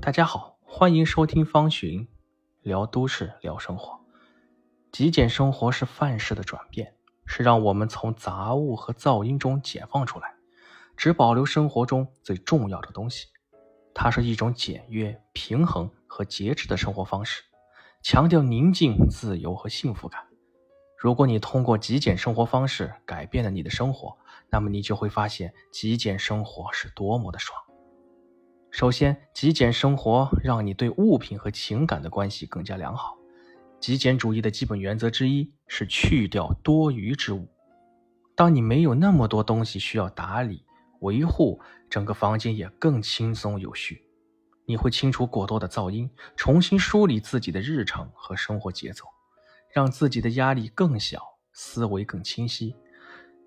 [0.00, 2.06] 大家好，欢迎收听方寻
[2.62, 3.98] 聊都市聊生活。
[4.92, 6.94] 极简生活是范式的转变，
[7.26, 10.34] 是让我们从杂物和噪音中解放出来，
[10.96, 13.26] 只保留生活中最重要的东西。
[13.94, 17.42] 它是一种简约、平衡和节制的生活方式，
[18.02, 20.20] 强调宁静、自由和幸福感。
[20.96, 24.16] 如果你通过极简生活方式改变了你的生活，
[24.50, 27.58] 那么你就会发现极简生活是多么的爽。
[28.76, 33.16] 首先，极简生活让你对物品和情感的关系更加良好。
[33.80, 37.48] 极简主义的基本原则之一是去掉多余之物。
[38.34, 40.62] 当你没有那么多东西需要打理
[41.00, 41.58] 维护，
[41.88, 44.04] 整个房间也更轻松有序。
[44.66, 49.06] 你会清除过多的噪音，重新梳理自己的日程和生活节奏，
[49.72, 51.22] 让自己的压力更小，
[51.54, 52.76] 思维更清晰。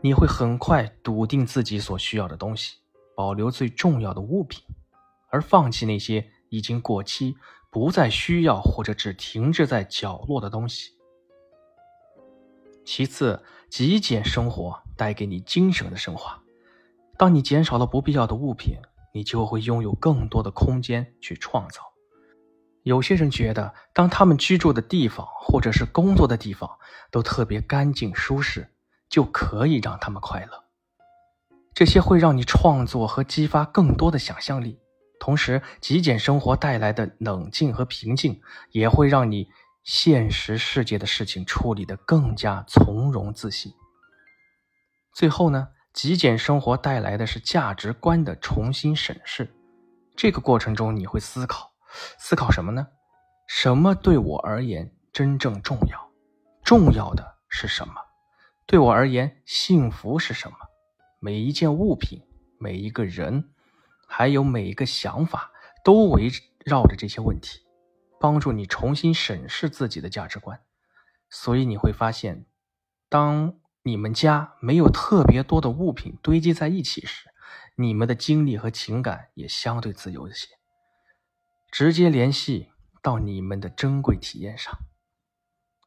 [0.00, 2.78] 你会很快笃定自己所需要的东西，
[3.14, 4.64] 保留最重要的物品。
[5.30, 7.36] 而放弃那些已经过期、
[7.70, 10.92] 不再需要或者只停滞在角落的东西。
[12.84, 16.42] 其次，极简生活带给你精神的升华。
[17.16, 18.74] 当你减少了不必要的物品，
[19.12, 21.82] 你就会拥有更多的空间去创造。
[22.82, 26.68] 有些人觉得，当他们居住的地方或者是工作的地方
[27.10, 28.72] 都特别干净舒适，
[29.08, 30.64] 就可以让他们快乐。
[31.74, 34.80] 这些会让你创作和激发更多的想象力。
[35.20, 38.40] 同时，极简生活带来的冷静和平静，
[38.70, 39.48] 也会让你
[39.84, 43.70] 现实世界的事情处理得更加从容自信。
[45.12, 49.54] 最后呢，极简生活带来的是价值观的重新审视。
[50.16, 51.70] 这个过程中，你会思考，
[52.18, 52.88] 思考什么呢？
[53.46, 56.10] 什么对我而言真正重要？
[56.64, 57.94] 重要的是什么？
[58.64, 60.56] 对我而言，幸福是什么？
[61.18, 62.22] 每一件物品，
[62.58, 63.50] 每一个人。
[64.12, 65.52] 还有每一个想法
[65.84, 66.28] 都围
[66.64, 67.60] 绕着这些问题，
[68.18, 70.60] 帮助你重新审视自己的价值观。
[71.30, 72.44] 所以你会发现，
[73.08, 73.54] 当
[73.84, 77.30] 你们家没有特别多的物品堆积在一起时，
[77.76, 80.48] 你们的精力和情感也相对自由一些，
[81.70, 84.76] 直接联系到你们的珍贵体验上。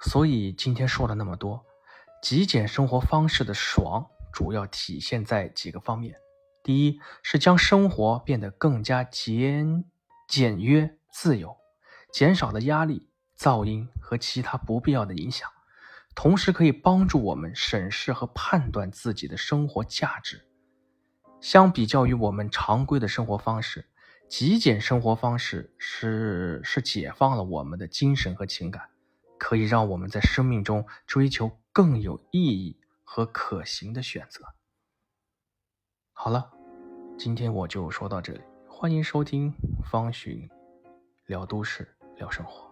[0.00, 1.66] 所以今天说了那么多，
[2.22, 6.21] 极简生活方式的爽主要体现在几个方面。
[6.62, 9.84] 第一是将生活变得更加简
[10.28, 11.56] 简约、自由，
[12.12, 15.50] 减少了压力、噪音和其他不必要的影响，
[16.14, 20.46] 同时可以帮助我们审视和判断自己的生活价值。
[21.40, 23.88] 相比较于我们常规的生活方式，
[24.28, 28.88] 极简生活方式是是解放了我们的精神和情感，
[29.38, 34.54] 可以让我们在生命中追求更有意义和可行的选择。
[36.14, 36.48] 好了
[37.18, 39.52] 今天我就说到这里欢迎收听
[39.82, 40.48] 方寻
[41.26, 42.70] 聊都市聊生活。